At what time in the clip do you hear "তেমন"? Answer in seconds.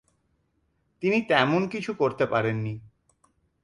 1.21-1.61